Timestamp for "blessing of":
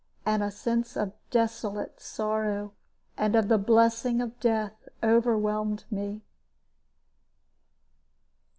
3.59-4.39